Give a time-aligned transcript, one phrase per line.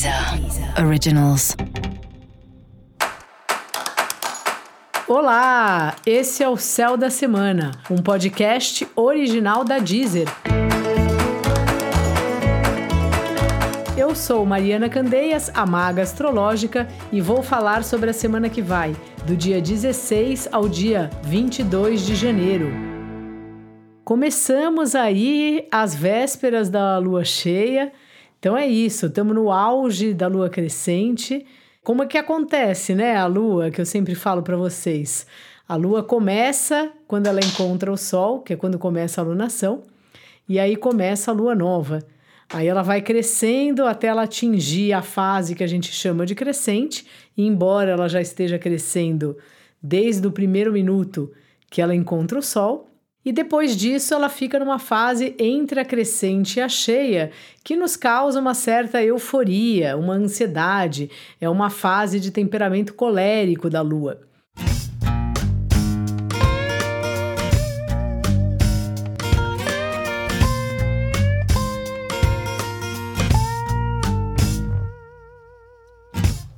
[0.00, 1.54] Deezer Originals.
[5.06, 10.26] Olá, esse é o Céu da Semana, um podcast original da Deezer.
[13.94, 18.96] Eu sou Mariana Candeias, a maga astrológica, e vou falar sobre a semana que vai,
[19.26, 22.72] do dia 16 ao dia 22 de janeiro.
[24.02, 27.92] Começamos aí as vésperas da lua cheia
[28.40, 31.46] então é isso, estamos no auge da lua crescente.
[31.84, 33.14] Como é que acontece, né?
[33.14, 35.26] A lua, que eu sempre falo para vocês.
[35.68, 39.82] A lua começa quando ela encontra o sol, que é quando começa a lunação,
[40.48, 41.98] e aí começa a lua nova.
[42.48, 47.06] Aí ela vai crescendo até ela atingir a fase que a gente chama de crescente,
[47.36, 49.36] e embora ela já esteja crescendo
[49.82, 51.30] desde o primeiro minuto
[51.70, 52.89] que ela encontra o sol,
[53.22, 57.30] e depois disso, ela fica numa fase entre a crescente e a cheia,
[57.62, 63.82] que nos causa uma certa euforia, uma ansiedade, é uma fase de temperamento colérico da
[63.82, 64.20] lua.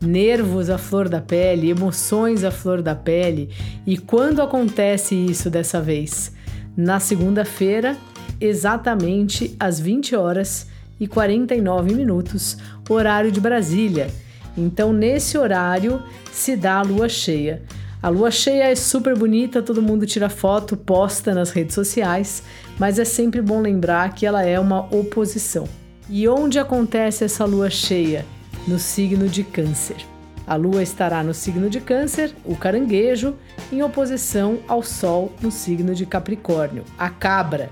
[0.00, 3.48] nervos à flor da pele, emoções à flor da pele.
[3.86, 6.32] E quando acontece isso dessa vez?
[6.76, 7.96] Na segunda-feira,
[8.40, 10.66] exatamente às 20 horas
[10.98, 12.56] e 49 minutos,
[12.88, 14.08] horário de Brasília.
[14.56, 17.62] Então, nesse horário se dá a lua cheia.
[18.02, 22.42] A lua cheia é super bonita, todo mundo tira foto, posta nas redes sociais,
[22.78, 25.68] mas é sempre bom lembrar que ela é uma oposição.
[26.08, 28.26] E onde acontece essa lua cheia?
[28.66, 30.11] No signo de Câncer.
[30.52, 33.34] A lua estará no signo de Câncer, o caranguejo,
[33.72, 37.70] em oposição ao Sol no signo de Capricórnio, a cabra.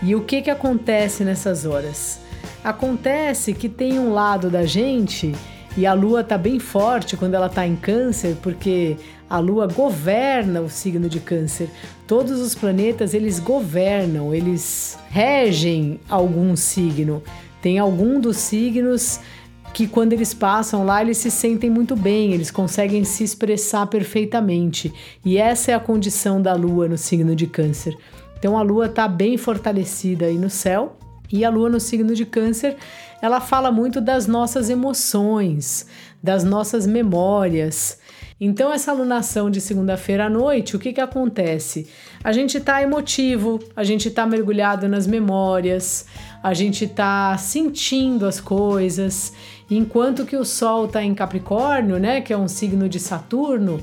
[0.00, 2.20] E o que, que acontece nessas horas?
[2.62, 5.34] Acontece que tem um lado da gente
[5.76, 8.96] e a lua está bem forte quando ela está em Câncer, porque
[9.28, 11.68] a lua governa o signo de Câncer.
[12.06, 17.24] Todos os planetas eles governam, eles regem algum signo.
[17.60, 19.18] Tem algum dos signos
[19.74, 24.94] que quando eles passam lá, eles se sentem muito bem, eles conseguem se expressar perfeitamente.
[25.24, 27.98] E essa é a condição da lua no signo de Câncer.
[28.38, 30.96] Então a lua está bem fortalecida aí no céu.
[31.32, 32.76] E a lua no signo de Câncer,
[33.20, 35.86] ela fala muito das nossas emoções,
[36.22, 37.98] das nossas memórias.
[38.40, 41.86] Então, essa alunação de segunda-feira à noite, o que, que acontece?
[42.22, 46.06] A gente está emotivo, a gente está mergulhado nas memórias,
[46.42, 49.32] a gente está sentindo as coisas,
[49.70, 53.82] enquanto que o Sol está em Capricórnio, né, que é um signo de Saturno,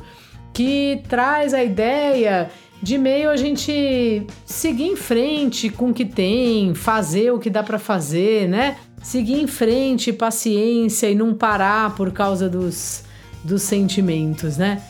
[0.53, 2.49] que traz a ideia
[2.83, 7.63] de meio a gente seguir em frente com o que tem, fazer o que dá
[7.63, 8.75] para fazer, né?
[9.01, 13.03] Seguir em frente, paciência e não parar por causa dos
[13.43, 14.81] dos sentimentos, né?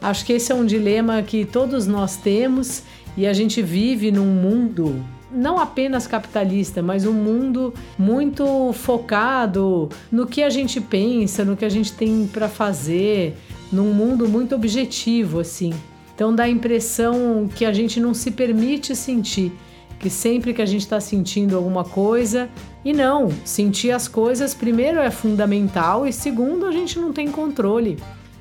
[0.00, 2.82] Acho que esse é um dilema que todos nós temos
[3.16, 10.26] e a gente vive num mundo não apenas capitalista, mas um mundo muito focado no
[10.26, 13.36] que a gente pensa, no que a gente tem para fazer,
[13.70, 15.72] num mundo muito objetivo assim.
[16.14, 19.52] Então dá a impressão que a gente não se permite sentir,
[19.98, 22.48] que sempre que a gente está sentindo alguma coisa,
[22.84, 27.98] e não, sentir as coisas primeiro é fundamental e segundo a gente não tem controle.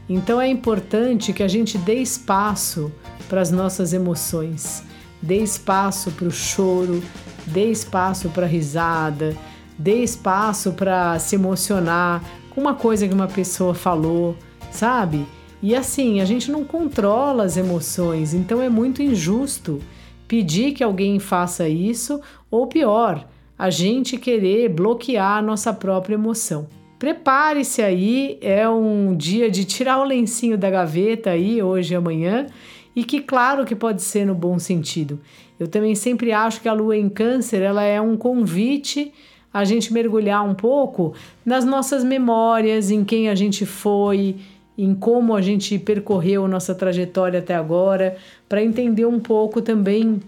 [0.09, 2.91] Então é importante que a gente dê espaço
[3.27, 4.83] para as nossas emoções,
[5.21, 7.03] dê espaço para o choro,
[7.45, 9.35] dê espaço para a risada,
[9.77, 14.35] dê espaço para se emocionar com uma coisa que uma pessoa falou,
[14.71, 15.25] sabe?
[15.61, 19.81] E assim, a gente não controla as emoções, então é muito injusto
[20.27, 22.19] pedir que alguém faça isso,
[22.51, 23.27] ou pior,
[23.57, 26.67] a gente querer bloquear a nossa própria emoção.
[26.99, 32.47] Prepare-se aí, é um dia de tirar o lencinho da gaveta aí, hoje e amanhã,
[32.95, 35.19] e que claro que pode ser no bom sentido.
[35.59, 39.13] Eu também sempre acho que a lua em câncer, ela é um convite
[39.53, 41.13] a gente mergulhar um pouco
[41.45, 44.35] nas nossas memórias, em quem a gente foi,
[44.77, 48.15] em como a gente percorreu nossa trajetória até agora,
[48.47, 50.19] para entender um pouco também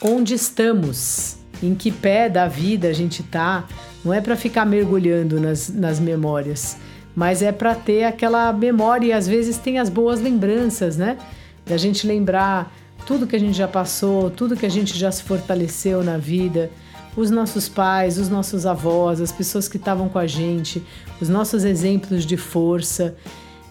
[0.00, 3.66] onde estamos, em que pé da vida a gente tá.
[4.04, 6.76] Não é para ficar mergulhando nas, nas memórias,
[7.14, 11.18] mas é para ter aquela memória e às vezes tem as boas lembranças, né?
[11.66, 12.72] Da gente lembrar
[13.04, 16.70] tudo que a gente já passou, tudo que a gente já se fortaleceu na vida,
[17.16, 20.82] os nossos pais, os nossos avós, as pessoas que estavam com a gente,
[21.20, 23.16] os nossos exemplos de força.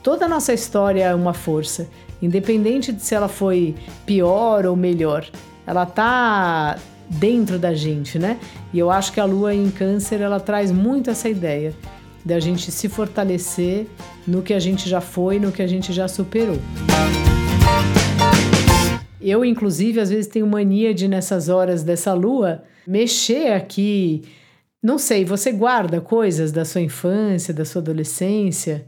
[0.07, 1.85] Toda a nossa história é uma força,
[2.21, 3.75] independente de se ela foi
[4.05, 5.29] pior ou melhor.
[5.65, 8.39] Ela tá dentro da gente, né?
[8.73, 11.75] E eu acho que a lua em câncer ela traz muito essa ideia
[12.23, 13.85] da gente se fortalecer
[14.25, 16.57] no que a gente já foi, no que a gente já superou.
[19.19, 24.23] Eu, inclusive, às vezes tenho mania de, nessas horas dessa lua, mexer aqui.
[24.81, 28.87] Não sei, você guarda coisas da sua infância, da sua adolescência?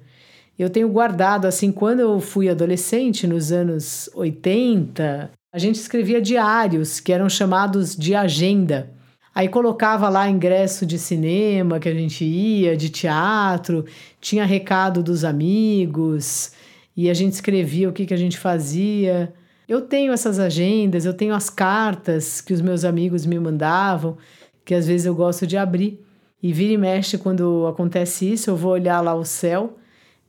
[0.59, 6.99] Eu tenho guardado, assim, quando eu fui adolescente, nos anos 80, a gente escrevia diários
[6.99, 8.91] que eram chamados de agenda.
[9.33, 13.85] Aí colocava lá ingresso de cinema que a gente ia, de teatro,
[14.19, 16.51] tinha recado dos amigos
[16.93, 19.33] e a gente escrevia o que, que a gente fazia.
[19.65, 24.17] Eu tenho essas agendas, eu tenho as cartas que os meus amigos me mandavam,
[24.65, 26.03] que às vezes eu gosto de abrir.
[26.43, 29.78] E vira e mexe quando acontece isso, eu vou olhar lá o céu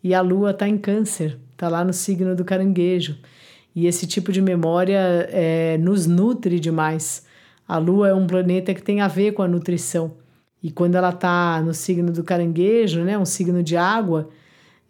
[0.03, 3.19] e a lua está em câncer, está lá no signo do caranguejo.
[3.75, 7.29] E esse tipo de memória é, nos nutre demais
[7.71, 10.15] a Lua é um planeta que tem a ver com a nutrição.
[10.61, 14.29] E quando ela está no signo do caranguejo, né, um signo de água,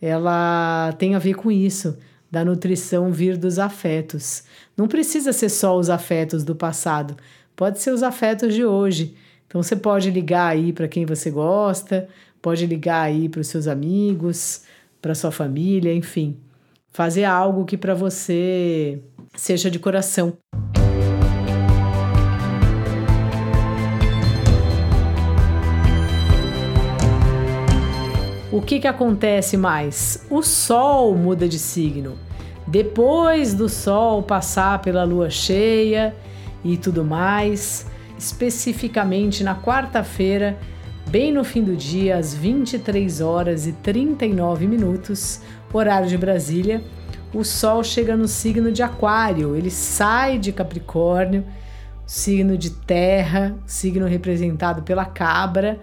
[0.01, 1.99] ela tem a ver com isso,
[2.31, 4.45] da nutrição vir dos afetos.
[4.79, 7.19] Não precisa ser só os afetos do passado,
[7.55, 9.15] pode ser os afetos de hoje.
[9.47, 12.09] Então você pode ligar aí para quem você gosta,
[12.41, 14.63] pode ligar aí para os seus amigos,
[15.01, 16.37] para sua família, enfim.
[16.91, 19.01] Fazer algo que para você
[19.37, 20.37] seja de coração.
[28.53, 30.27] O que, que acontece mais?
[30.29, 32.19] O Sol muda de signo.
[32.67, 36.15] Depois do Sol passar pela lua cheia
[36.65, 37.87] e tudo mais,
[38.19, 40.59] especificamente na quarta-feira,
[41.11, 45.41] bem no fim do dia, às 23 horas e 39 minutos,
[45.73, 46.85] horário de Brasília,
[47.35, 49.57] o Sol chega no signo de Aquário.
[49.57, 51.45] Ele sai de Capricórnio,
[52.07, 55.81] signo de terra, signo representado pela cabra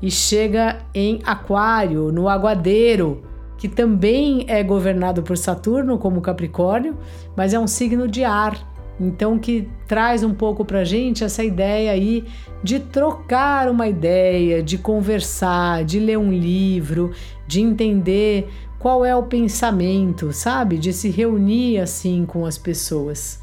[0.00, 3.24] e chega em Aquário, no Aguadeiro,
[3.56, 6.96] que também é governado por Saturno, como Capricórnio,
[7.36, 8.56] mas é um signo de ar.
[9.00, 12.24] Então, que traz um pouco para gente essa ideia aí
[12.62, 17.12] de trocar uma ideia, de conversar, de ler um livro,
[17.46, 18.48] de entender
[18.78, 20.78] qual é o pensamento, sabe?
[20.78, 23.40] De se reunir assim com as pessoas.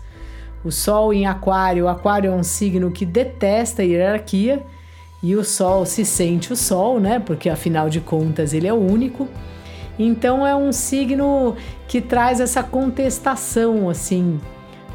[0.63, 4.63] O Sol em Aquário, Aquário é um signo que detesta a hierarquia
[5.22, 7.19] e o Sol se sente o Sol, né?
[7.19, 9.28] Porque afinal de contas ele é o único.
[9.98, 11.56] Então é um signo
[11.88, 14.40] que traz essa contestação, assim,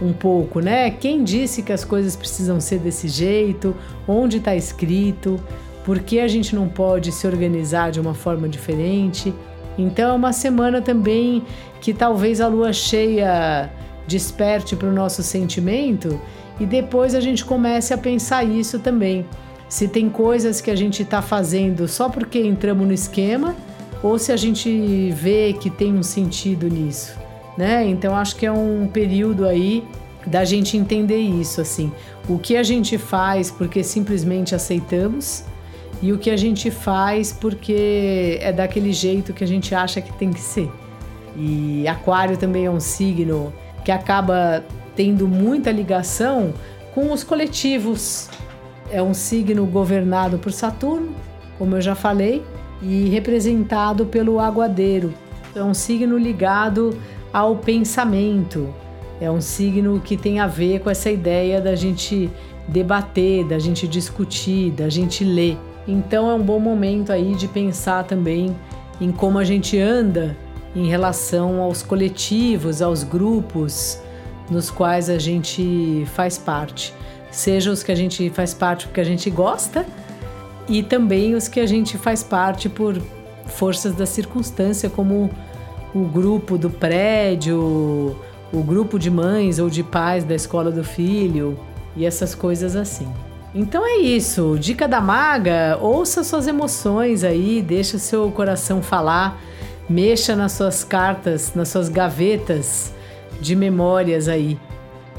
[0.00, 0.90] um pouco, né?
[0.90, 3.74] Quem disse que as coisas precisam ser desse jeito?
[4.06, 5.38] Onde está escrito?
[5.84, 9.34] Por que a gente não pode se organizar de uma forma diferente?
[9.78, 11.42] Então é uma semana também
[11.80, 13.70] que talvez a lua cheia
[14.06, 16.20] desperte para o nosso sentimento
[16.58, 19.24] e depois a gente comece a pensar isso também
[19.70, 23.54] se tem coisas que a gente está fazendo só porque entramos no esquema
[24.02, 27.16] ou se a gente vê que tem um sentido nisso,
[27.56, 27.86] né?
[27.86, 29.84] Então acho que é um período aí
[30.26, 31.90] da gente entender isso, assim,
[32.28, 35.44] o que a gente faz porque simplesmente aceitamos
[36.02, 40.12] e o que a gente faz porque é daquele jeito que a gente acha que
[40.12, 40.70] tem que ser.
[41.36, 43.52] E Aquário também é um signo
[43.84, 44.64] que acaba
[44.94, 46.52] tendo muita ligação
[46.94, 48.28] com os coletivos,
[48.90, 51.14] é um signo governado por Saturno,
[51.58, 52.42] como eu já falei,
[52.82, 55.14] e representado pelo aguadeiro.
[55.54, 56.96] É um signo ligado
[57.32, 58.72] ao pensamento.
[59.20, 62.30] É um signo que tem a ver com essa ideia da gente
[62.66, 65.58] debater, da gente discutir, da gente ler.
[65.86, 68.56] Então é um bom momento aí de pensar também
[69.00, 70.36] em como a gente anda
[70.74, 74.00] em relação aos coletivos, aos grupos
[74.50, 76.94] nos quais a gente faz parte
[77.30, 79.86] seja os que a gente faz parte porque a gente gosta
[80.68, 83.00] e também os que a gente faz parte por
[83.46, 85.30] forças da circunstância, como
[85.94, 88.16] o grupo do prédio,
[88.52, 91.58] o grupo de mães ou de pais da escola do filho
[91.96, 93.08] e essas coisas assim.
[93.54, 99.40] Então é isso, dica da maga, ouça suas emoções aí, deixa o seu coração falar,
[99.88, 102.92] mexa nas suas cartas, nas suas gavetas
[103.40, 104.56] de memórias aí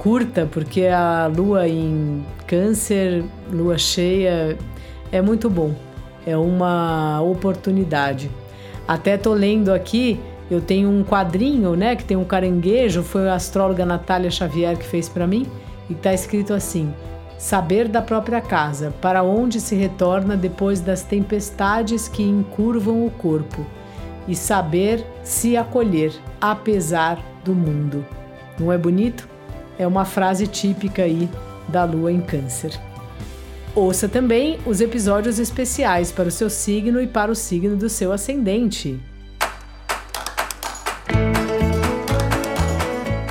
[0.01, 4.57] curta, porque a lua em Câncer, lua cheia,
[5.11, 5.75] é muito bom.
[6.25, 8.31] É uma oportunidade.
[8.87, 10.19] Até tô lendo aqui,
[10.51, 14.86] eu tenho um quadrinho, né, que tem um caranguejo, foi a astróloga Natália Xavier que
[14.86, 15.48] fez para mim,
[15.89, 16.93] e tá escrito assim:
[17.38, 23.65] Saber da própria casa, para onde se retorna depois das tempestades que encurvam o corpo,
[24.27, 28.05] e saber se acolher, apesar do mundo.
[28.60, 29.29] Não é bonito?
[29.79, 31.29] É uma frase típica aí
[31.70, 32.77] da lua em Câncer.
[33.74, 38.12] Ouça também os episódios especiais para o seu signo e para o signo do seu
[38.12, 39.00] ascendente.